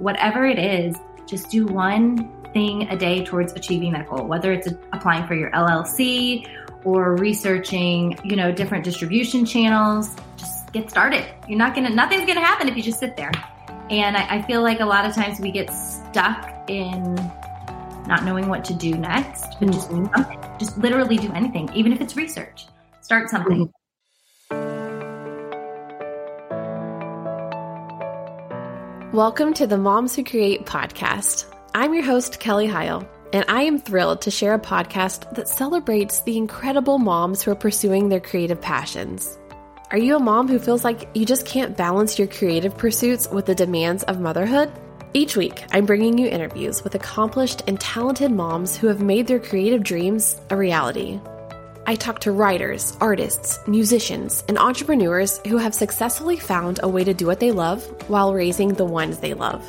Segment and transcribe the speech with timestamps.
[0.00, 4.68] whatever it is, just do one thing a day towards achieving that goal, whether it's
[4.92, 6.48] applying for your LLC
[6.84, 10.16] or researching, you know, different distribution channels.
[10.36, 11.24] Just get started.
[11.48, 13.30] You're not gonna, nothing's gonna happen if you just sit there.
[13.90, 17.14] And I, I feel like a lot of times we get stuck in
[18.06, 20.12] not knowing what to do next, but just mm-hmm.
[20.14, 20.40] something.
[20.58, 22.66] Just literally do anything, even if it's research.
[23.00, 23.66] Start something.
[23.66, 23.79] Mm-hmm.
[29.20, 31.44] Welcome to the Moms Who Create podcast.
[31.74, 36.22] I'm your host, Kelly Heil, and I am thrilled to share a podcast that celebrates
[36.22, 39.36] the incredible moms who are pursuing their creative passions.
[39.90, 43.44] Are you a mom who feels like you just can't balance your creative pursuits with
[43.44, 44.72] the demands of motherhood?
[45.12, 49.38] Each week, I'm bringing you interviews with accomplished and talented moms who have made their
[49.38, 51.20] creative dreams a reality.
[51.86, 57.14] I talk to writers, artists, musicians, and entrepreneurs who have successfully found a way to
[57.14, 59.64] do what they love while raising the ones they love.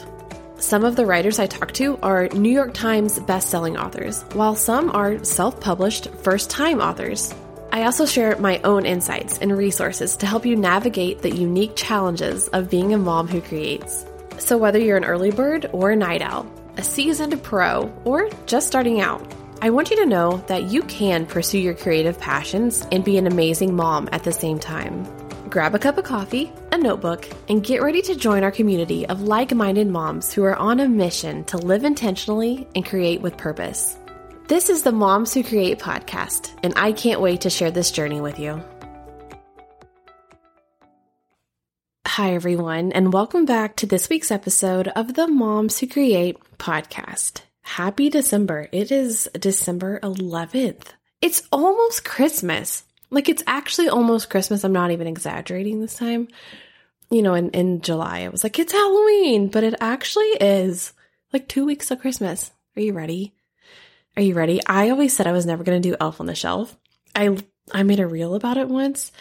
[0.58, 4.92] Some of the writers I talk to are New York Times bestselling authors, while some
[4.92, 7.34] are self published first time authors.
[7.72, 12.48] I also share my own insights and resources to help you navigate the unique challenges
[12.50, 14.06] of being a mom who creates.
[14.38, 16.46] So, whether you're an early bird or a night owl,
[16.78, 19.26] a seasoned pro, or just starting out,
[19.64, 23.28] I want you to know that you can pursue your creative passions and be an
[23.28, 25.06] amazing mom at the same time.
[25.52, 29.22] Grab a cup of coffee, a notebook, and get ready to join our community of
[29.22, 33.96] like minded moms who are on a mission to live intentionally and create with purpose.
[34.48, 38.20] This is the Moms Who Create podcast, and I can't wait to share this journey
[38.20, 38.64] with you.
[42.08, 47.42] Hi, everyone, and welcome back to this week's episode of the Moms Who Create podcast.
[47.62, 48.68] Happy December.
[48.72, 50.88] It is December 11th.
[51.22, 52.84] It's almost Christmas.
[53.10, 54.64] Like it's actually almost Christmas.
[54.64, 56.28] I'm not even exaggerating this time.
[57.10, 60.94] You know, in, in July, I was like, it's Halloween, but it actually is
[61.34, 62.52] like two weeks of Christmas.
[62.76, 63.34] Are you ready?
[64.16, 64.62] Are you ready?
[64.66, 66.76] I always said I was never going to do Elf on the Shelf.
[67.14, 67.38] I,
[67.72, 69.12] I made a reel about it once.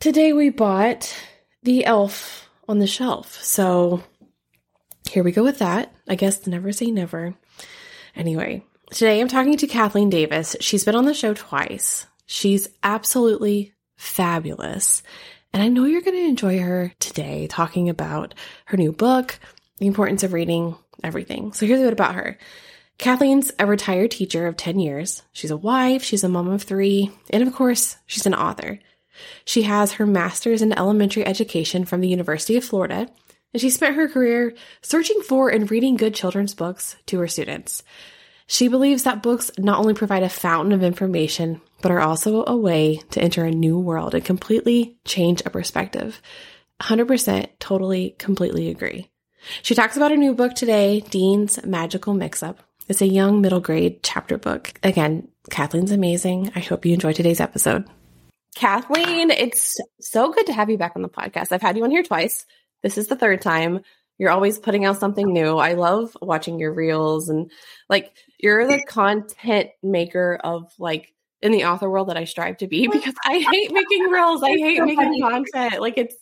[0.00, 1.14] Today we bought
[1.62, 3.42] the Elf on the Shelf.
[3.42, 4.02] So
[5.08, 5.92] here we go with that.
[6.08, 7.34] I guess never say never.
[8.14, 10.56] Anyway, today I'm talking to Kathleen Davis.
[10.60, 12.06] She's been on the show twice.
[12.26, 15.02] She's absolutely fabulous.
[15.52, 18.34] And I know you're going to enjoy her today talking about
[18.66, 19.38] her new book,
[19.78, 21.52] the importance of reading, everything.
[21.52, 22.38] So here's a bit about her.
[22.98, 25.22] Kathleen's a retired teacher of 10 years.
[25.32, 28.80] She's a wife, she's a mom of three, and of course, she's an author.
[29.44, 33.08] She has her master's in elementary education from the University of Florida
[33.52, 37.82] and she spent her career searching for and reading good children's books to her students.
[38.46, 42.56] She believes that books not only provide a fountain of information, but are also a
[42.56, 46.20] way to enter a new world and completely change a perspective.
[46.80, 49.10] 100% totally, completely agree.
[49.62, 52.60] She talks about her new book today, Dean's Magical Mix Up.
[52.88, 54.72] It's a young middle grade chapter book.
[54.82, 56.52] Again, Kathleen's amazing.
[56.54, 57.84] I hope you enjoy today's episode.
[58.54, 61.52] Kathleen, it's so good to have you back on the podcast.
[61.52, 62.46] I've had you on here twice.
[62.82, 63.80] This is the third time.
[64.18, 65.58] You're always putting out something new.
[65.58, 67.50] I love watching your reels and
[67.88, 72.66] like you're the content maker of like in the author world that I strive to
[72.66, 74.42] be because I hate making reels.
[74.42, 75.80] I hate making content.
[75.80, 76.16] Like it's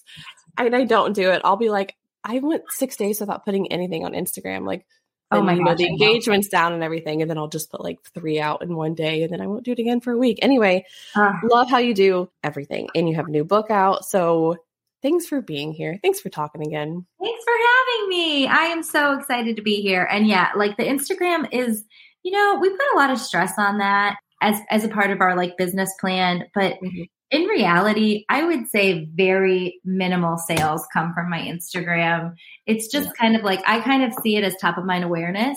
[0.58, 1.42] I, I don't do it.
[1.44, 1.94] I'll be like,
[2.24, 4.66] I went six days without putting anything on Instagram.
[4.66, 4.86] Like
[5.32, 8.38] oh my god, the engagement's down and everything, and then I'll just put like three
[8.38, 10.38] out in one day, and then I won't do it again for a week.
[10.42, 10.84] Anyway,
[11.14, 14.04] uh, love how you do everything, and you have a new book out.
[14.04, 14.56] So
[15.06, 16.00] Thanks for being here.
[16.02, 17.06] Thanks for talking again.
[17.22, 18.48] Thanks for having me.
[18.48, 20.02] I am so excited to be here.
[20.02, 21.84] And yeah, like the Instagram is,
[22.24, 25.20] you know, we put a lot of stress on that as as a part of
[25.20, 27.02] our like business plan, but mm-hmm.
[27.30, 32.34] in reality, I would say very minimal sales come from my Instagram.
[32.66, 33.12] It's just yeah.
[33.12, 35.56] kind of like I kind of see it as top of mind awareness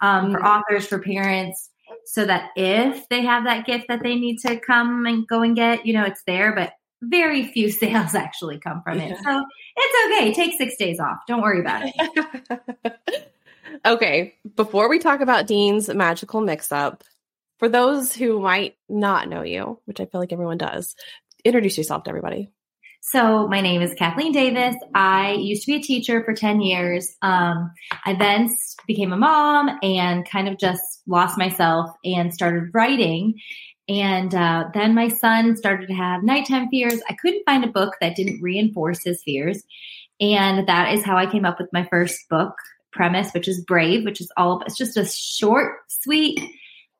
[0.00, 0.32] um, mm-hmm.
[0.32, 1.68] for authors, for parents,
[2.06, 5.54] so that if they have that gift that they need to come and go and
[5.54, 6.54] get, you know, it's there.
[6.54, 6.72] But
[7.02, 9.16] very few sales actually come from it.
[9.22, 9.44] So
[9.76, 10.34] it's okay.
[10.34, 11.18] Take six days off.
[11.26, 13.20] Don't worry about it.
[13.86, 14.34] okay.
[14.56, 17.04] Before we talk about Dean's magical mix up,
[17.58, 20.94] for those who might not know you, which I feel like everyone does,
[21.44, 22.50] introduce yourself to everybody.
[23.00, 24.76] So my name is Kathleen Davis.
[24.94, 27.16] I used to be a teacher for 10 years.
[27.22, 27.72] Um,
[28.04, 28.54] I then
[28.86, 33.34] became a mom and kind of just lost myself and started writing.
[33.88, 37.00] And uh, then my son started to have nighttime fears.
[37.08, 39.62] I couldn't find a book that didn't reinforce his fears.
[40.20, 42.54] And that is how I came up with my first book
[42.92, 46.40] premise, which is Brave, which is all, it's just a short, sweet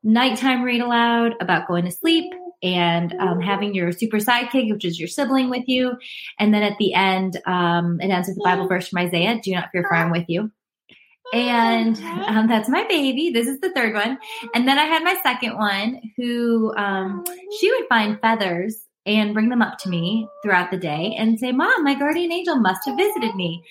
[0.02, 2.32] nighttime read aloud about going to sleep
[2.62, 5.92] and um, having your super sidekick, which is your sibling with you.
[6.38, 9.52] And then at the end, um, it ends with the Bible verse from Isaiah Do
[9.52, 10.50] not fear, for I am with you.
[11.32, 11.96] And
[12.26, 13.30] um, that's my baby.
[13.30, 14.18] This is the third one.
[14.54, 17.24] And then I had my second one who um,
[17.58, 21.50] she would find feathers and bring them up to me throughout the day and say,
[21.52, 23.62] Mom, my guardian angel must have visited me.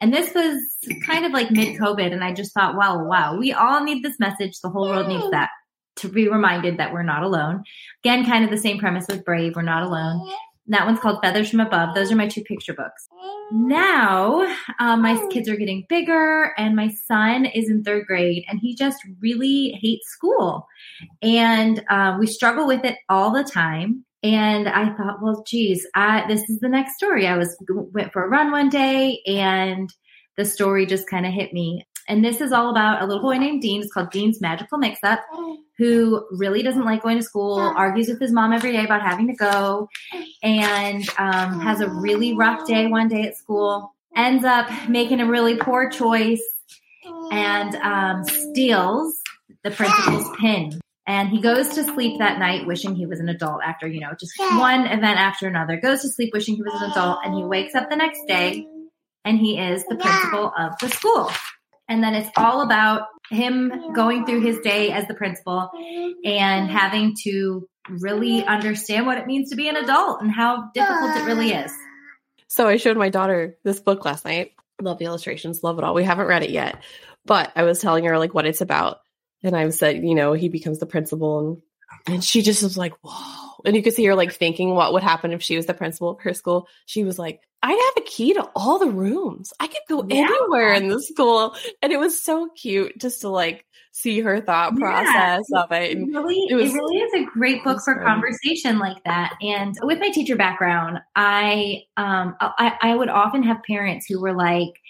[0.00, 0.60] And this was
[1.04, 2.12] kind of like mid COVID.
[2.12, 4.60] And I just thought, wow, wow, we all need this message.
[4.60, 5.50] The whole world needs that
[5.96, 7.64] to be reminded that we're not alone.
[8.04, 10.28] Again, kind of the same premise with Brave, we're not alone.
[10.68, 11.94] That one's called Feathers from Above.
[11.94, 13.06] Those are my two picture books.
[13.52, 14.46] Now,
[14.80, 18.74] um, my kids are getting bigger, and my son is in third grade, and he
[18.74, 20.66] just really hates school.
[21.20, 24.04] And uh, we struggle with it all the time.
[24.22, 27.26] And I thought, well, geez, I, this is the next story.
[27.26, 29.90] I was went for a run one day, and
[30.38, 31.86] the story just kind of hit me.
[32.08, 33.82] And this is all about a little boy named Dean.
[33.82, 35.20] It's called Dean's Magical Mix Up,
[35.78, 39.26] who really doesn't like going to school, argues with his mom every day about having
[39.28, 39.88] to go,
[40.42, 45.26] and um, has a really rough day one day at school, ends up making a
[45.26, 46.42] really poor choice,
[47.32, 49.16] and um, steals
[49.62, 50.80] the principal's pin.
[51.06, 54.12] And he goes to sleep that night wishing he was an adult after, you know,
[54.18, 55.78] just one event after another.
[55.78, 58.66] Goes to sleep wishing he was an adult, and he wakes up the next day
[59.24, 61.30] and he is the principal of the school.
[61.88, 65.70] And then it's all about him going through his day as the principal
[66.24, 71.16] and having to really understand what it means to be an adult and how difficult
[71.16, 71.72] it really is.
[72.48, 74.52] So I showed my daughter this book last night.
[74.80, 75.94] Love the illustrations, love it all.
[75.94, 76.82] We haven't read it yet,
[77.24, 78.98] but I was telling her like what it's about.
[79.42, 81.62] And I said, you know, he becomes the principal and
[82.06, 83.62] and she just was like, whoa.
[83.64, 86.10] And you could see her like thinking what would happen if she was the principal
[86.10, 86.68] of her school.
[86.86, 89.52] She was like, I'd have a key to all the rooms.
[89.58, 90.26] I could go yeah.
[90.26, 91.56] anywhere in the school.
[91.82, 95.96] And it was so cute just to like see her thought process yeah, of it.
[95.96, 99.34] And really, it, was, it really is a great book for conversation like that.
[99.40, 104.34] And with my teacher background, I um I, I would often have parents who were
[104.34, 104.80] like,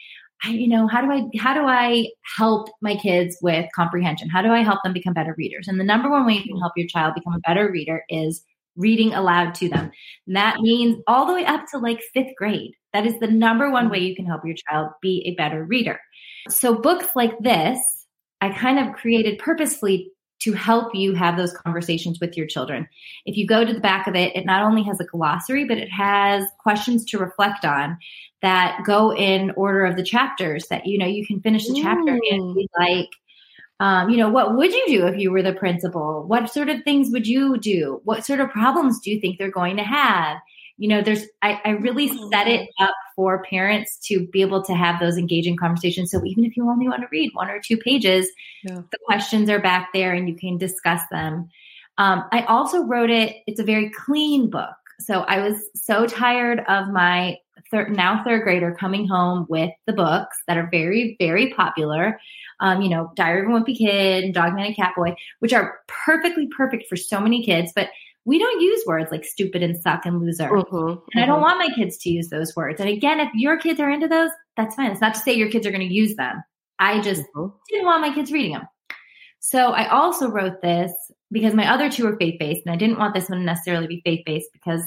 [0.50, 4.29] you know, how do I how do I help my kids with comprehension?
[4.29, 5.69] How do I help them become better readers?
[5.69, 6.61] And the number one way you can mm-hmm.
[6.61, 8.44] help your child become a better reader is
[8.76, 9.91] reading aloud to them.
[10.26, 12.73] And that means all the way up to like fifth grade.
[12.93, 14.06] That is the number one way mm-hmm.
[14.06, 16.00] you can help your child be a better reader.
[16.49, 17.79] So, books like this,
[18.41, 20.11] I kind of created purposefully
[20.44, 22.88] to help you have those conversations with your children.
[23.26, 25.79] If you go to the back of it, it not only has a glossary, but
[25.79, 27.99] it has questions to reflect on
[28.43, 32.19] that go in order of the chapters that, you know, you can finish the chapter
[32.31, 33.08] and be like,
[33.81, 36.25] um, you know, what would you do if you were the principal?
[36.26, 38.00] What sort of things would you do?
[38.05, 40.38] What sort of problems do you think they're going to have?
[40.76, 44.75] You know, there's, I, I really set it up for parents to be able to
[44.75, 46.11] have those engaging conversations.
[46.11, 48.29] So even if you only want to read one or two pages,
[48.65, 48.82] yeah.
[48.91, 51.49] the questions are back there and you can discuss them.
[51.97, 54.75] Um, I also wrote it, it's a very clean book.
[54.99, 57.38] So I was so tired of my
[57.70, 62.19] third, now third grader coming home with the books that are very, very popular
[62.61, 66.49] um, you know, Diary of a Wimpy Kid and Dogman and Catboy, which are perfectly
[66.49, 67.88] perfect for so many kids, but
[68.25, 70.49] we don't use words like stupid and suck and loser.
[70.49, 71.19] Mm-hmm, and mm-hmm.
[71.19, 71.43] I don't mm-hmm.
[71.43, 72.81] want my kids to use those words.
[72.81, 74.91] And again, if your kids are into those, that's fine.
[74.91, 76.43] It's not to say your kids are going to use them.
[76.79, 77.55] I just mm-hmm.
[77.69, 78.69] didn't want my kids reading them.
[79.41, 80.93] So I also wrote this
[81.31, 83.87] because my other two were faith based, and I didn't want this one to necessarily
[83.87, 84.82] be faith based because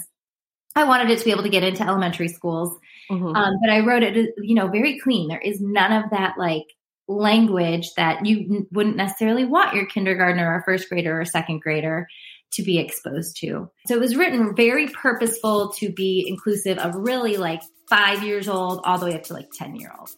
[0.74, 2.76] I wanted it to be able to get into elementary schools.
[3.10, 3.36] Mm-hmm.
[3.36, 5.28] Um, but I wrote it, you know, very clean.
[5.28, 6.64] There is none of that like
[7.06, 12.08] language that you wouldn't necessarily want your kindergartner or first grader or second grader
[12.52, 13.70] to be exposed to.
[13.86, 18.80] So it was written very purposeful to be inclusive of really like five years old
[18.84, 20.10] all the way up to like 10 year old.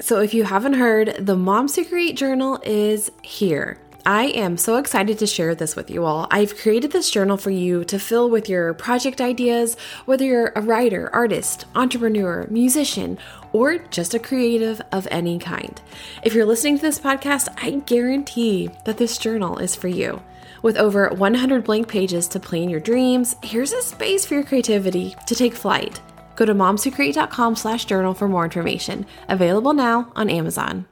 [0.00, 3.78] So if you haven't heard, the Moms Who Create Journal is here.
[4.04, 6.26] I am so excited to share this with you all.
[6.28, 10.60] I've created this journal for you to fill with your project ideas, whether you're a
[10.60, 13.16] writer, artist, entrepreneur, musician,
[13.52, 15.80] or just a creative of any kind.
[16.24, 20.20] If you're listening to this podcast, I guarantee that this journal is for you.
[20.62, 25.14] With over 100 blank pages to plan your dreams, here's a space for your creativity
[25.28, 26.00] to take flight.
[26.34, 29.06] Go to momswhocreate.com slash journal for more information.
[29.28, 30.86] Available now on Amazon.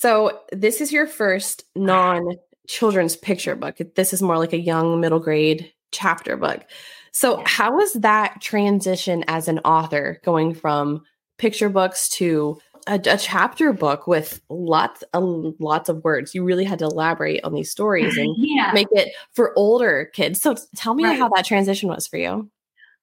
[0.00, 3.76] So this is your first non children's picture book.
[3.96, 6.64] This is more like a young middle grade chapter book.
[7.12, 11.02] So how was that transition as an author going from
[11.36, 16.34] picture books to a, a chapter book with lots lots of words?
[16.34, 18.70] You really had to elaborate on these stories and yeah.
[18.72, 20.40] make it for older kids.
[20.40, 21.18] So tell me right.
[21.18, 22.48] how that transition was for you.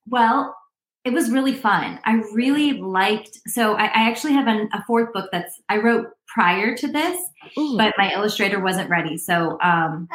[0.09, 0.55] Well,
[1.07, 1.99] it was really fun.
[2.03, 3.39] I really liked.
[3.47, 7.17] So I, I actually have an, a fourth book that's I wrote prior to this,
[7.57, 7.77] Ooh.
[7.77, 9.17] but my illustrator wasn't ready.
[9.17, 10.09] So, um,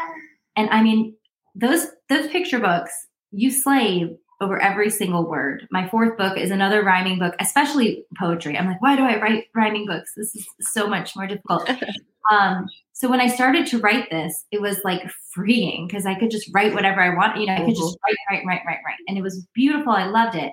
[0.55, 1.15] and I mean,
[1.55, 2.93] those those picture books,
[3.31, 4.11] you slave
[4.43, 5.67] over every single word.
[5.71, 8.59] My fourth book is another rhyming book, especially poetry.
[8.59, 10.13] I'm like, why do I write rhyming books?
[10.15, 11.71] This is so much more difficult.
[12.31, 16.31] um, so when I started to write this, it was like freeing because I could
[16.31, 17.39] just write whatever I want.
[17.39, 18.13] You know, I could just mm-hmm.
[18.31, 19.93] write, write, write, write, write, and it was beautiful.
[19.93, 20.53] I loved it.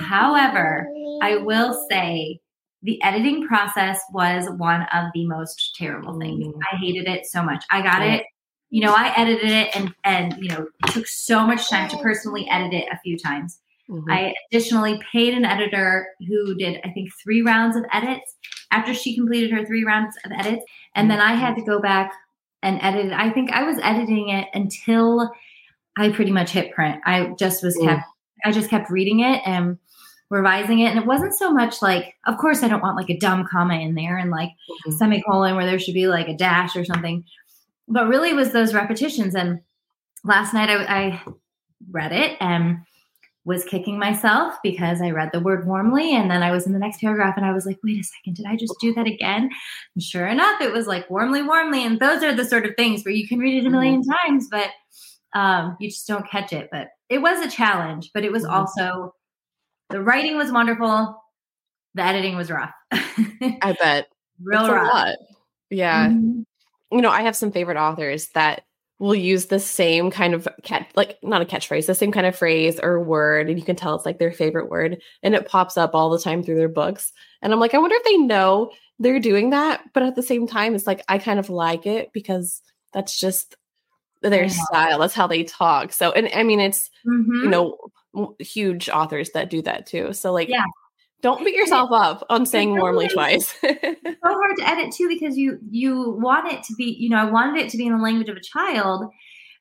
[0.00, 0.88] However,
[1.22, 2.40] I will say
[2.82, 6.46] the editing process was one of the most terrible things.
[6.46, 6.60] Mm.
[6.72, 7.64] I hated it so much.
[7.70, 8.24] I got it
[8.70, 12.48] you know, I edited it and and you know took so much time to personally
[12.50, 13.60] edit it a few times.
[13.88, 14.10] Mm-hmm.
[14.10, 18.36] I additionally paid an editor who did I think three rounds of edits
[18.70, 22.12] after she completed her three rounds of edits, and then I had to go back
[22.62, 23.12] and edit it.
[23.12, 25.30] I think I was editing it until
[25.96, 27.00] I pretty much hit print.
[27.06, 28.04] I just was kept
[28.44, 29.78] I just kept reading it and
[30.30, 30.90] revising it.
[30.90, 33.74] And it wasn't so much like, of course, I don't want like a dumb comma
[33.74, 34.92] in there and like mm-hmm.
[34.92, 37.24] semicolon where there should be like a dash or something
[37.88, 39.34] but really was those repetitions.
[39.34, 39.60] And
[40.24, 41.22] last night I, I
[41.90, 42.78] read it and
[43.44, 46.14] was kicking myself because I read the word warmly.
[46.14, 48.34] And then I was in the next paragraph and I was like, wait a second,
[48.34, 49.48] did I just do that again?
[49.94, 51.84] And sure enough, it was like warmly, warmly.
[51.84, 54.10] And those are the sort of things where you can read it a 1000000 mm-hmm.
[54.26, 54.68] times, but
[55.34, 56.68] um, you just don't catch it.
[56.70, 58.54] But it was a challenge, but it was mm-hmm.
[58.54, 59.14] also
[59.90, 61.22] the writing was wonderful.
[61.94, 62.72] The editing was rough.
[62.92, 64.08] I bet.
[64.42, 65.16] Real rough.
[65.70, 66.08] Yeah.
[66.08, 66.42] Mm-hmm
[66.90, 68.64] you know, I have some favorite authors that
[68.98, 72.34] will use the same kind of cat like not a catchphrase, the same kind of
[72.34, 75.76] phrase or word, and you can tell it's like their favorite word, and it pops
[75.76, 77.12] up all the time through their books.
[77.42, 80.46] And I'm like, I wonder if they know they're doing that, but at the same
[80.46, 82.60] time, it's like I kind of like it because
[82.92, 83.56] that's just
[84.22, 84.98] their style.
[84.98, 85.92] That's how they talk.
[85.92, 87.44] So, and I mean, it's mm-hmm.
[87.44, 87.76] you know
[88.38, 90.12] huge authors that do that too.
[90.12, 90.64] So, like, yeah.
[91.20, 93.52] Don't beat yourself up on saying warmly twice.
[93.64, 97.16] it's so hard to edit too because you you want it to be, you know,
[97.16, 99.10] I wanted it to be in the language of a child.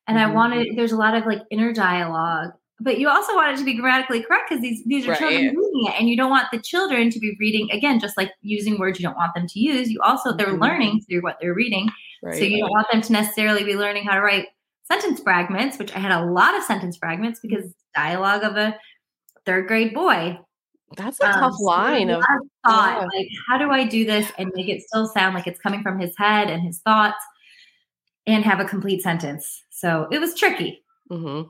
[0.07, 0.31] And mm-hmm.
[0.31, 3.65] I wanted there's a lot of like inner dialogue, but you also want it to
[3.65, 5.19] be grammatically correct because these these are right.
[5.19, 8.31] children reading it, and you don't want the children to be reading again, just like
[8.41, 9.89] using words you don't want them to use.
[9.89, 10.61] You also they're mm-hmm.
[10.61, 11.89] learning through what they're reading,
[12.27, 12.37] right.
[12.37, 14.47] so you don't want them to necessarily be learning how to write
[14.83, 18.77] sentence fragments, which I had a lot of sentence fragments because dialogue of a
[19.45, 20.39] third grade boy
[20.95, 22.23] that's a um, tough line of
[22.65, 23.01] thought.
[23.01, 23.07] Yeah.
[23.17, 25.99] Like, how do I do this and make it still sound like it's coming from
[25.99, 27.23] his head and his thoughts,
[28.25, 29.63] and have a complete sentence?
[29.69, 30.83] So it was tricky.
[31.11, 31.49] Mm-hmm.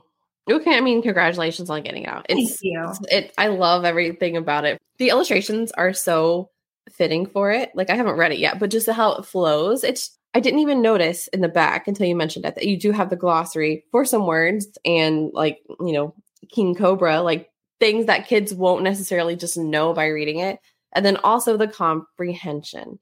[0.52, 2.26] Okay, I mean, congratulations on getting out.
[2.28, 2.92] It's, Thank you.
[3.10, 4.78] It, I love everything about it.
[4.96, 6.50] The illustrations are so
[6.90, 7.70] fitting for it.
[7.74, 9.84] Like I haven't read it yet, but just how it flows.
[9.84, 12.92] It's I didn't even notice in the back until you mentioned it that you do
[12.92, 16.14] have the glossary for some words and like you know
[16.48, 20.60] King Cobra like things that kids won't necessarily just know by reading it.
[20.92, 23.00] And then also the comprehension.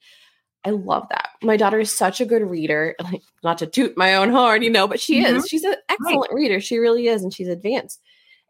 [0.64, 1.28] I love that.
[1.42, 2.96] My daughter is such a good reader.
[3.04, 5.36] Like, not to toot my own horn, you know, but she mm-hmm.
[5.36, 5.46] is.
[5.46, 6.34] She's an excellent right.
[6.34, 6.58] reader.
[6.60, 8.00] She really is, and she's advanced.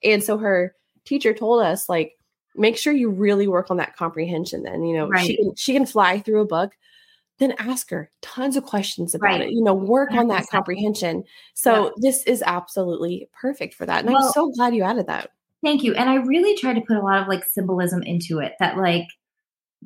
[0.04, 2.12] And so her teacher told us, like,
[2.54, 4.62] make sure you really work on that comprehension.
[4.62, 5.26] Then, you know, right.
[5.26, 6.72] she can she can fly through a book.
[7.38, 9.40] Then ask her tons of questions about right.
[9.42, 9.50] it.
[9.50, 10.18] You know, work 100%.
[10.18, 11.24] on that comprehension.
[11.54, 11.90] So yeah.
[11.98, 14.04] this is absolutely perfect for that.
[14.04, 15.30] And well, I'm so glad you added that.
[15.62, 15.94] Thank you.
[15.94, 19.06] And I really tried to put a lot of like symbolism into it that like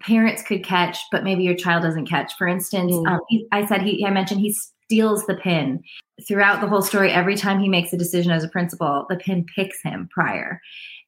[0.01, 2.35] parents could catch, but maybe your child doesn't catch.
[2.37, 3.07] For instance, mm.
[3.07, 5.83] um, he, I said he, I mentioned he steals the pin
[6.27, 7.11] throughout the whole story.
[7.13, 10.61] Every time he makes a decision as a principal, the pin picks him prior.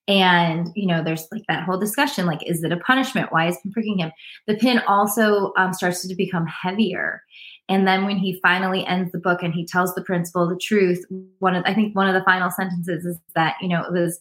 [0.09, 3.33] And you know, there's like that whole discussion: like, is it a punishment?
[3.33, 4.13] Why is pin pricking him?
[4.47, 7.23] The pin also um, starts to become heavier.
[7.69, 11.05] And then when he finally ends the book and he tells the principal the truth,
[11.39, 14.21] one of I think one of the final sentences is that you know it was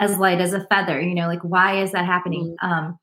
[0.00, 1.00] as light as a feather.
[1.00, 2.54] You know, like why is that happening?
[2.62, 2.70] Mm-hmm.
[2.70, 2.98] Um,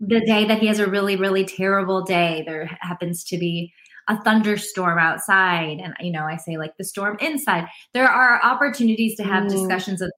[0.00, 3.72] the day that he has a really, really terrible day, there happens to be
[4.08, 5.78] a thunderstorm outside.
[5.78, 7.66] And, you know, I say like the storm inside.
[7.92, 9.50] There are opportunities to have mm.
[9.50, 10.10] discussions of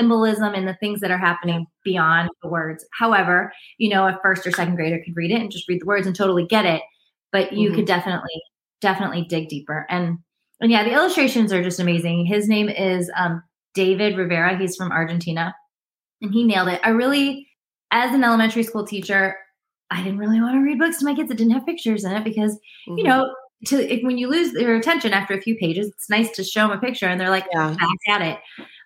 [0.00, 2.84] symbolism and the things that are happening beyond the words.
[2.98, 5.86] However, you know, a first or second grader could read it and just read the
[5.86, 6.82] words and totally get it.
[7.32, 7.76] But you mm-hmm.
[7.76, 8.40] could definitely,
[8.80, 9.86] definitely dig deeper.
[9.88, 10.18] And,
[10.60, 12.26] and yeah, the illustrations are just amazing.
[12.26, 13.42] His name is um,
[13.74, 14.58] David Rivera.
[14.58, 15.54] He's from Argentina
[16.22, 16.80] and he nailed it.
[16.82, 17.48] I really,
[17.90, 19.36] as an elementary school teacher,
[19.90, 22.12] I didn't really want to read books to my kids that didn't have pictures in
[22.12, 22.52] it because,
[22.88, 22.98] mm-hmm.
[22.98, 23.34] you know,
[23.66, 26.68] to if, when you lose their attention after a few pages, it's nice to show
[26.68, 27.74] them a picture and they're like yeah.
[27.74, 28.38] back at it.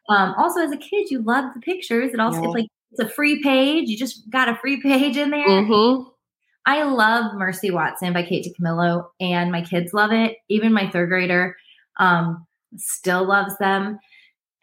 [0.08, 2.12] Um, also, as a kid, you love the pictures.
[2.12, 2.46] It also yeah.
[2.46, 3.88] it's like it's a free page.
[3.88, 5.48] You just got a free page in there.
[5.48, 6.08] Mm-hmm.
[6.66, 10.36] I love Mercy Watson by Kate DiCamillo, and my kids love it.
[10.48, 11.56] Even my third grader
[11.98, 12.46] um,
[12.76, 13.98] still loves them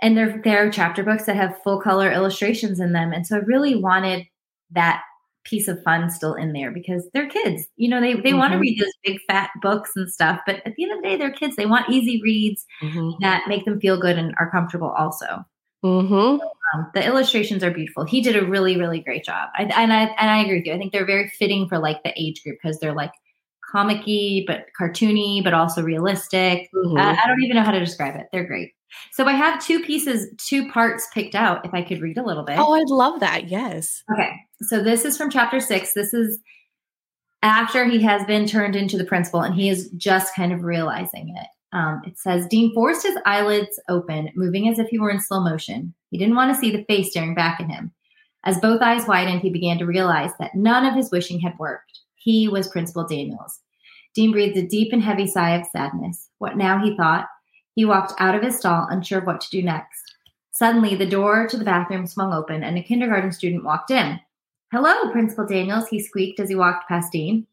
[0.02, 3.40] and they're they're chapter books that have full color illustrations in them and so i
[3.40, 4.26] really wanted
[4.72, 5.04] that
[5.44, 7.64] piece of fun still in there because they're kids.
[7.76, 8.38] You know, they, they mm-hmm.
[8.38, 11.10] want to read those big fat books and stuff, but at the end of the
[11.10, 11.56] day, they're kids.
[11.56, 13.12] They want easy reads mm-hmm.
[13.22, 15.46] that make them feel good and are comfortable also.
[15.84, 16.38] Mm-hmm.
[16.40, 18.06] So, um, the illustrations are beautiful.
[18.06, 19.50] He did a really, really great job.
[19.56, 20.74] I, and I and I agree with you.
[20.74, 23.12] I think they're very fitting for like the age group because they're like
[23.74, 26.70] comicky but cartoony, but also realistic.
[26.74, 26.98] Mm-hmm.
[26.98, 28.28] Uh, I don't even know how to describe it.
[28.32, 28.74] They're great.
[29.12, 31.66] So I have two pieces, two parts picked out.
[31.66, 32.60] If I could read a little bit.
[32.60, 33.50] Oh, I'd love that.
[33.50, 34.04] Yes.
[34.14, 34.32] Okay.
[34.62, 35.94] So this is from chapter six.
[35.94, 36.40] This is
[37.44, 41.36] after he has been turned into the principal and he is just kind of realizing
[41.36, 41.48] it.
[41.74, 45.40] Um, it says Dean forced his eyelids open, moving as if he were in slow
[45.40, 45.94] motion.
[46.10, 47.92] He didn't want to see the face staring back at him.
[48.44, 52.00] As both eyes widened, he began to realize that none of his wishing had worked.
[52.16, 53.60] He was Principal Daniels.
[54.14, 56.28] Dean breathed a deep and heavy sigh of sadness.
[56.40, 57.28] What now, he thought.
[57.74, 60.02] He walked out of his stall, unsure of what to do next.
[60.52, 64.20] Suddenly, the door to the bathroom swung open and a kindergarten student walked in.
[64.72, 67.46] Hello, Principal Daniels, he squeaked as he walked past Dean.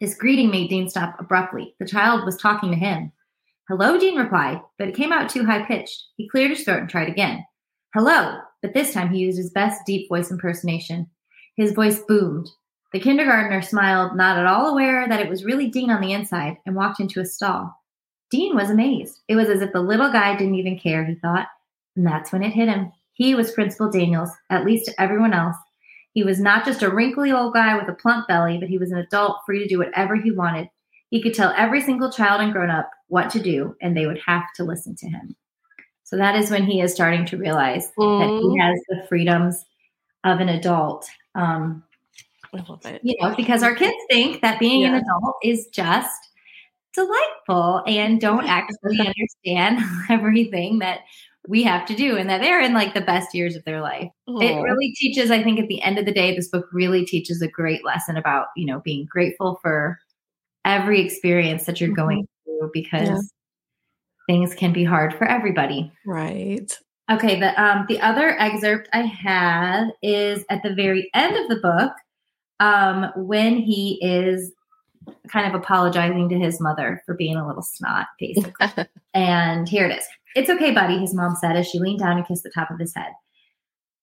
[0.00, 1.74] This greeting made Dean stop abruptly.
[1.80, 3.10] The child was talking to him.
[3.68, 6.04] Hello, Dean replied, but it came out too high pitched.
[6.16, 7.44] He cleared his throat and tried again.
[7.92, 11.10] Hello, but this time he used his best deep voice impersonation.
[11.56, 12.48] His voice boomed.
[12.92, 16.58] The kindergartner smiled, not at all aware that it was really Dean on the inside,
[16.64, 17.74] and walked into a stall.
[18.30, 19.18] Dean was amazed.
[19.26, 21.48] It was as if the little guy didn't even care, he thought.
[21.96, 22.92] And that's when it hit him.
[23.14, 25.56] He was Principal Daniels, at least to everyone else.
[26.14, 28.92] He was not just a wrinkly old guy with a plump belly, but he was
[28.92, 30.68] an adult free to do whatever he wanted.
[31.10, 34.20] He could tell every single child and grown up what to do, and they would
[34.24, 35.36] have to listen to him.
[36.04, 38.20] So that is when he is starting to realize mm.
[38.20, 38.60] that he mm.
[38.60, 39.64] has the freedoms
[40.22, 41.08] of an adult.
[41.34, 41.82] Um,
[42.52, 43.00] I love it.
[43.02, 44.88] You know, because our kids think that being yeah.
[44.88, 46.28] an adult is just
[46.94, 51.00] delightful and don't actually understand everything that
[51.46, 54.08] we have to do and that they're in like the best years of their life.
[54.28, 54.42] Aww.
[54.42, 57.42] It really teaches, I think at the end of the day, this book really teaches
[57.42, 59.98] a great lesson about, you know, being grateful for
[60.64, 61.96] every experience that you're mm-hmm.
[61.96, 63.18] going through because yeah.
[64.26, 65.92] things can be hard for everybody.
[66.06, 66.72] Right.
[67.10, 71.56] Okay, the um the other excerpt I have is at the very end of the
[71.56, 71.92] book,
[72.60, 74.52] um, when he is
[75.28, 78.86] kind of apologizing to his mother for being a little snot, basically.
[79.14, 80.06] and here it is.
[80.34, 82.78] It's okay, buddy, his mom said as she leaned down and kissed the top of
[82.78, 83.12] his head.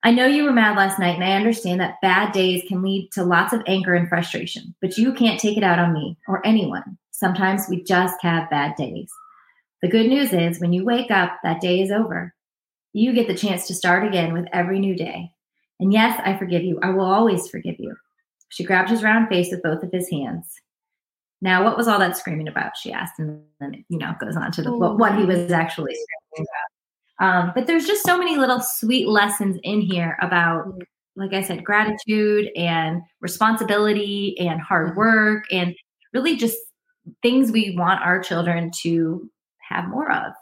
[0.03, 3.11] I know you were mad last night, and I understand that bad days can lead
[3.11, 6.45] to lots of anger and frustration, but you can't take it out on me or
[6.45, 6.97] anyone.
[7.11, 9.11] Sometimes we just have bad days.
[9.81, 12.33] The good news is when you wake up, that day is over.
[12.93, 15.31] You get the chance to start again with every new day.
[15.79, 16.79] And yes, I forgive you.
[16.81, 17.95] I will always forgive you.
[18.49, 20.61] She grabbed his round face with both of his hands.
[21.41, 22.77] Now, what was all that screaming about?
[22.77, 25.93] She asked, and then you know goes on to the what, what he was actually
[25.93, 26.71] screaming about.
[27.21, 30.81] Um, but there's just so many little sweet lessons in here about, mm.
[31.15, 34.97] like I said, gratitude and responsibility and hard mm-hmm.
[34.97, 35.75] work and
[36.13, 36.57] really just
[37.21, 39.29] things we want our children to
[39.69, 40.33] have more of.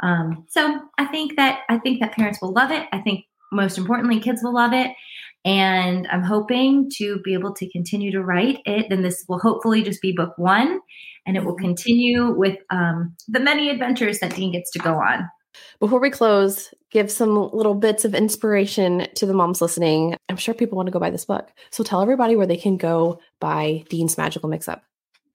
[0.00, 2.86] Um, so I think that I think that parents will love it.
[2.92, 4.90] I think most importantly, kids will love it.
[5.46, 8.86] And I'm hoping to be able to continue to write it.
[8.90, 10.80] Then this will hopefully just be book one,
[11.24, 11.66] and it will mm-hmm.
[11.66, 15.28] continue with um, the many adventures that Dean gets to go on.
[15.78, 20.16] Before we close, give some little bits of inspiration to the moms listening.
[20.28, 21.48] I'm sure people want to go buy this book.
[21.70, 24.82] So tell everybody where they can go buy Dean's Magical Mix Up.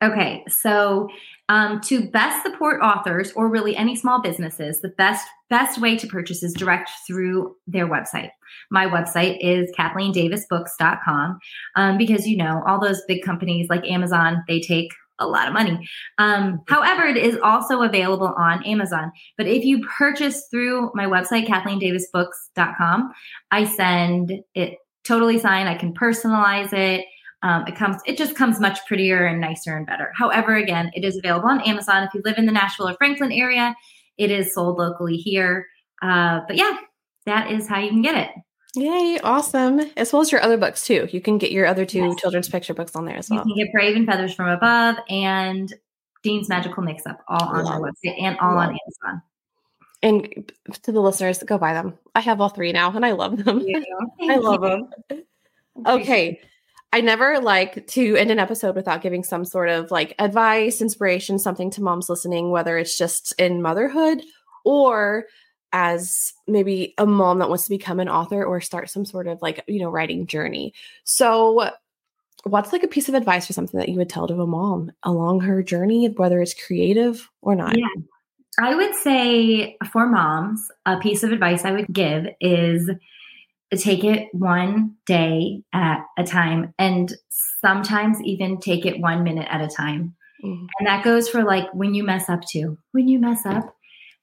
[0.04, 1.08] Okay, so
[1.52, 6.08] um, to best support authors or really any small businesses, the best best way to
[6.08, 8.30] purchase is direct through their website.
[8.72, 11.40] My website is KathleenDavisBooks.com
[11.76, 15.54] um, because you know all those big companies like Amazon they take a lot of
[15.54, 15.78] money.
[16.18, 19.12] Um, however, it is also available on Amazon.
[19.38, 23.12] But if you purchase through my website, KathleenDavisBooks.com,
[23.52, 25.68] I send it totally signed.
[25.68, 27.06] I can personalize it.
[27.44, 30.12] Um, it comes, it just comes much prettier and nicer and better.
[30.16, 32.04] However, again, it is available on Amazon.
[32.04, 33.76] If you live in the Nashville or Franklin area,
[34.18, 35.68] it is sold locally here.
[36.02, 36.78] Uh, but yeah,
[37.26, 38.30] that is how you can get it.
[38.76, 39.82] Yay, awesome.
[39.98, 41.08] As well as your other books too.
[41.12, 42.16] You can get your other two yes.
[42.18, 43.44] children's picture books on there as well.
[43.46, 45.74] You can get Brave and Feathers from Above and
[46.24, 47.74] Dean's Magical Mix Up all on Love.
[47.74, 48.70] our website and all Love.
[48.70, 49.22] on Amazon.
[50.04, 50.52] And
[50.84, 51.98] to the listeners, go buy them.
[52.16, 53.66] I have all three now and I love them.
[54.22, 54.90] I love them.
[55.88, 56.42] Okay.
[56.94, 61.40] I never like to end an episode without giving some sort of like advice, inspiration,
[61.40, 64.22] something to moms listening, whether it's just in motherhood
[64.66, 65.26] or
[65.74, 69.42] as maybe a mom that wants to become an author or start some sort of
[69.42, 70.74] like, you know, writing journey.
[71.06, 71.72] So,
[72.44, 74.92] what's like a piece of advice or something that you would tell to a mom
[75.04, 77.78] along her journey, whether it's creative or not?
[77.78, 77.88] Yeah.
[78.60, 82.90] I would say for moms, a piece of advice I would give is
[83.78, 87.14] take it one day at a time and
[87.62, 90.16] sometimes even take it one minute at a time.
[90.44, 90.66] Mm-hmm.
[90.80, 92.78] And that goes for like when you mess up too.
[92.92, 93.76] When you mess up,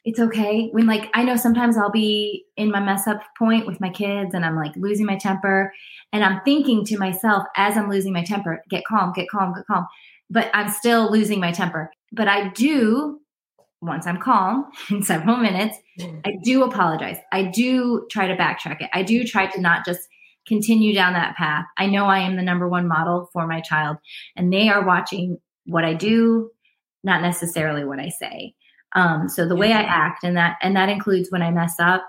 [0.05, 0.69] it's okay.
[0.73, 4.35] When like I know sometimes I'll be in my mess up point with my kids
[4.35, 5.73] and I'm like losing my temper
[6.13, 9.67] and I'm thinking to myself as I'm losing my temper, get calm, get calm, get
[9.67, 9.87] calm.
[10.31, 11.91] But I'm still losing my temper.
[12.13, 13.21] But I do
[13.81, 16.21] once I'm calm in several minutes, mm.
[16.25, 17.19] I do apologize.
[17.33, 18.91] I do try to backtrack it.
[18.93, 20.01] I do try to not just
[20.47, 21.67] continue down that path.
[21.77, 23.99] I know I am the number one model for my child,
[24.35, 26.51] and they are watching what I do,
[27.05, 28.55] not necessarily what I say.
[28.95, 32.07] Um, so the way I act, and that and that includes when I mess up,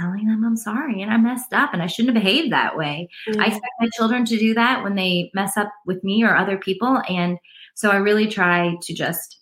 [0.00, 3.08] telling them I'm sorry and I messed up and I shouldn't have behaved that way.
[3.38, 6.56] I expect my children to do that when they mess up with me or other
[6.56, 7.38] people, and
[7.74, 9.40] so I really try to just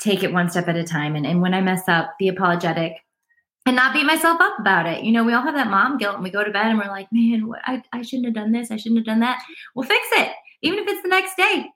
[0.00, 1.16] take it one step at a time.
[1.16, 2.94] And, and when I mess up, be apologetic
[3.66, 5.04] and not beat myself up about it.
[5.04, 6.86] You know, we all have that mom guilt and we go to bed and we're
[6.86, 8.70] like, man, what, I, I shouldn't have done this.
[8.70, 9.42] I shouldn't have done that.
[9.74, 10.32] Well, fix it.
[10.62, 11.66] Even if it's the next day,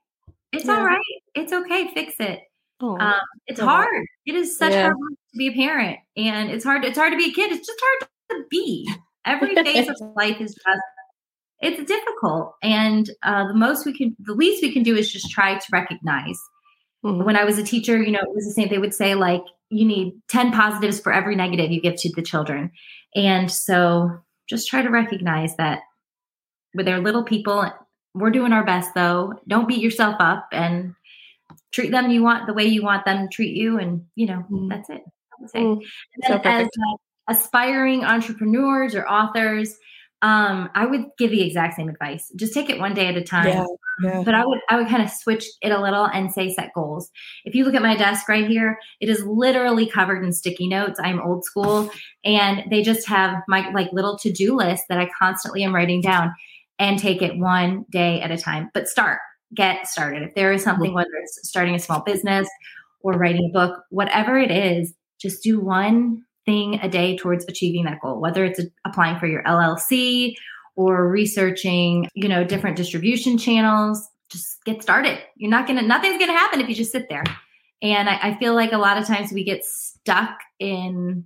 [0.52, 0.76] it's yeah.
[0.76, 1.00] all right.
[1.34, 1.92] It's okay.
[1.94, 2.40] Fix it.
[2.80, 2.98] Um,
[3.46, 3.66] it's oh.
[3.66, 4.06] hard.
[4.26, 4.82] It is such yeah.
[4.82, 6.84] hard work to be a parent and it's hard.
[6.84, 7.52] It's hard to be a kid.
[7.52, 8.90] It's just hard to be.
[9.24, 10.82] Every phase of life is just
[11.60, 15.30] it's difficult and uh, the most we can the least we can do is just
[15.30, 16.36] try to recognize
[17.04, 17.24] Mm-hmm.
[17.24, 18.68] When I was a teacher, you know, it was the same.
[18.68, 22.22] They would say, like, you need 10 positives for every negative you give to the
[22.22, 22.70] children.
[23.14, 24.10] And so
[24.48, 25.80] just try to recognize that
[26.74, 27.70] with their little people,
[28.14, 29.34] we're doing our best though.
[29.48, 30.94] Don't beat yourself up and
[31.72, 33.78] treat them you want the way you want them to treat you.
[33.78, 34.68] And, you know, mm-hmm.
[34.68, 35.02] that's it.
[35.54, 35.80] Mm-hmm.
[36.26, 36.68] So as
[37.28, 39.74] aspiring entrepreneurs or authors,
[40.20, 42.30] um, I would give the exact same advice.
[42.36, 43.48] Just take it one day at a time.
[43.48, 43.66] Yeah,
[44.00, 44.22] yeah.
[44.24, 47.10] But I would I would kind of switch it a little and say set goals.
[47.44, 50.98] If you look at my desk right here, it is literally covered in sticky notes.
[51.02, 51.90] I'm old school
[52.24, 56.32] and they just have my like little to-do list that I constantly am writing down
[56.78, 58.70] and take it one day at a time.
[58.74, 59.20] But start,
[59.54, 60.22] get started.
[60.22, 62.48] If there is something, whether it's starting a small business
[63.00, 67.84] or writing a book, whatever it is, just do one thing a day towards achieving
[67.84, 70.34] that goal, whether it's applying for your LLC
[70.76, 74.08] or researching, you know, different distribution channels.
[74.30, 75.18] Just get started.
[75.36, 77.24] You're not gonna, nothing's gonna happen if you just sit there.
[77.82, 81.24] And I, I feel like a lot of times we get stuck in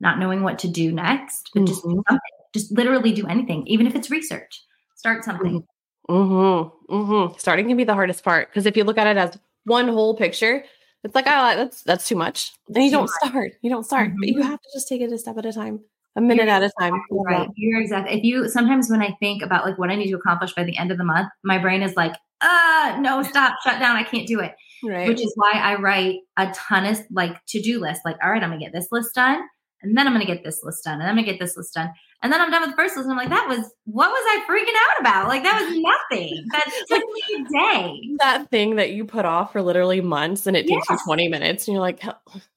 [0.00, 1.66] not knowing what to do next, but mm-hmm.
[1.66, 2.18] just something.
[2.52, 4.62] Just literally do anything, even if it's research.
[4.94, 5.64] Start something.
[6.08, 6.94] Mm-hmm.
[6.94, 7.38] Mm-hmm.
[7.38, 10.16] Starting can be the hardest part because if you look at it as one whole
[10.16, 10.64] picture,
[11.02, 12.52] it's like, oh, that's that's too much.
[12.68, 13.52] And you don't start.
[13.62, 14.10] You don't start.
[14.10, 14.20] Mm-hmm.
[14.20, 14.50] But you mm-hmm.
[14.50, 15.80] have to just take it a step at a time,
[16.16, 16.94] a minute You're at a time.
[16.94, 17.48] Exactly right.
[17.56, 18.18] You're exactly.
[18.18, 20.76] If you sometimes when I think about like what I need to accomplish by the
[20.76, 23.96] end of the month, my brain is like, uh, no, stop, shut down.
[23.96, 24.54] I can't do it.
[24.82, 25.08] Right.
[25.08, 28.04] Which is why I write a ton of like to-do lists.
[28.04, 29.40] Like, all right, I'm gonna get this list done,
[29.82, 31.90] and then I'm gonna get this list done, and I'm gonna get this list done.
[32.22, 33.04] And then I'm done with the first list.
[33.04, 35.28] And I'm like, that was what was I freaking out about?
[35.28, 35.78] Like that was
[36.10, 36.46] nothing.
[36.52, 38.16] That took me a day.
[38.18, 41.68] That thing that you put off for literally months and it takes you 20 minutes.
[41.68, 42.02] And you're like,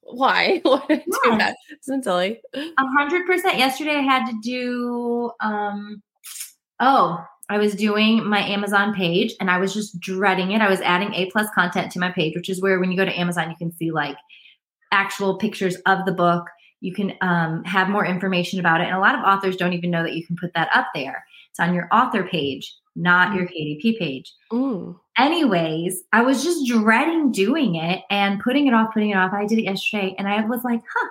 [0.00, 0.60] why?
[0.64, 1.18] Why did yes.
[1.22, 1.56] do that?
[1.82, 2.40] Isn't silly?
[2.54, 3.58] A hundred percent.
[3.58, 6.02] Yesterday I had to do um
[6.80, 10.60] oh, I was doing my Amazon page and I was just dreading it.
[10.60, 13.04] I was adding A plus content to my page, which is where when you go
[13.04, 14.16] to Amazon, you can see like
[14.92, 16.46] actual pictures of the book
[16.80, 18.84] you can um, have more information about it.
[18.84, 21.24] And a lot of authors don't even know that you can put that up there.
[21.50, 24.32] It's on your author page, not your KDP page.
[24.52, 25.00] Ooh.
[25.16, 29.32] Anyways, I was just dreading doing it and putting it off, putting it off.
[29.32, 31.08] I did it yesterday and I was like, huh,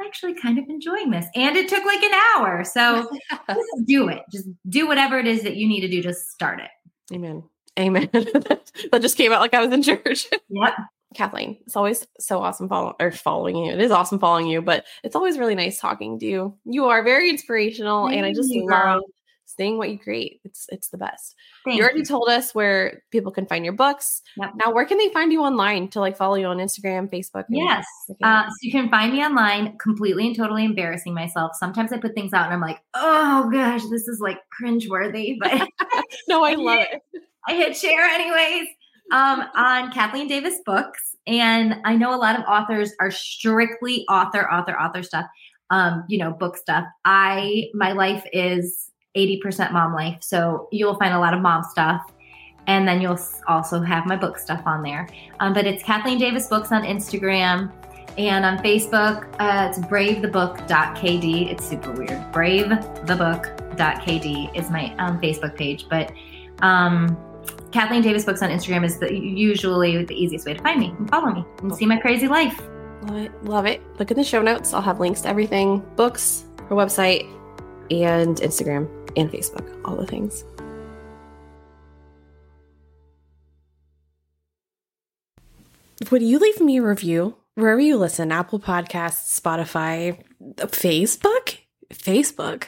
[0.00, 1.26] I'm actually kind of enjoying this.
[1.34, 2.64] And it took like an hour.
[2.64, 3.10] So
[3.48, 4.22] just do it.
[4.32, 6.02] Just do whatever it is that you need to do.
[6.02, 6.70] Just start it.
[7.14, 7.42] Amen.
[7.78, 8.08] Amen.
[8.12, 10.26] that just came out like I was in church.
[10.48, 10.74] Yep.
[11.14, 13.72] Kathleen, it's always so awesome follow- or following you.
[13.72, 16.56] It is awesome following you, but it's always really nice talking to you.
[16.64, 19.02] You are very inspirational, Thank and I just love
[19.44, 20.40] seeing what you create.
[20.44, 21.34] It's it's the best.
[21.64, 22.04] Thank you already you.
[22.04, 24.22] told us where people can find your books.
[24.36, 24.52] Yep.
[24.64, 27.44] Now, where can they find you online to like follow you on Instagram, Facebook?
[27.48, 27.84] Yes,
[28.22, 29.76] uh, so you can find me online.
[29.78, 31.52] Completely and totally embarrassing myself.
[31.58, 35.38] Sometimes I put things out and I'm like, oh gosh, this is like cringeworthy.
[35.40, 35.68] But
[36.28, 37.02] no, I love it.
[37.48, 38.68] I hit share anyways
[39.10, 41.16] um, on Kathleen Davis Books.
[41.26, 45.26] And I know a lot of authors are strictly author, author, author stuff,
[45.70, 46.86] um, you know, book stuff.
[47.04, 50.18] I, my life is 80% mom life.
[50.20, 52.02] So you'll find a lot of mom stuff.
[52.66, 53.18] And then you'll
[53.48, 55.08] also have my book stuff on there.
[55.40, 57.72] Um, but it's Kathleen Davis Books on Instagram.
[58.18, 61.50] And on Facebook, uh, it's bravethebook.kd.
[61.50, 62.32] It's super weird.
[62.32, 65.86] Bravethebook.kd is my um, Facebook page.
[65.88, 66.12] But
[66.60, 67.16] um,
[67.72, 71.08] Kathleen Davis Books on Instagram is the, usually the easiest way to find me and
[71.08, 72.60] follow me and see my crazy life.
[73.02, 73.44] Love it.
[73.44, 73.80] Love it.
[73.98, 74.74] Look in the show notes.
[74.74, 77.24] I'll have links to everything books, her website,
[77.90, 80.44] and Instagram and Facebook, all the things.
[86.10, 88.32] Would you leave me a review wherever you listen?
[88.32, 91.58] Apple Podcasts, Spotify, Facebook?
[91.92, 92.64] Facebook.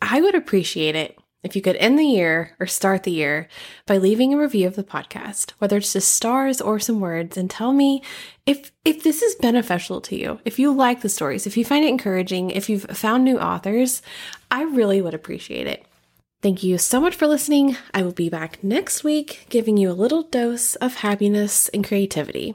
[0.00, 3.48] I would appreciate it if you could end the year or start the year
[3.86, 7.50] by leaving a review of the podcast, whether it's just stars or some words, and
[7.50, 8.02] tell me
[8.46, 11.84] if if this is beneficial to you, if you like the stories, if you find
[11.84, 14.02] it encouraging, if you've found new authors,
[14.50, 15.86] I really would appreciate it.
[16.42, 17.76] Thank you so much for listening.
[17.92, 22.54] I will be back next week giving you a little dose of happiness and creativity.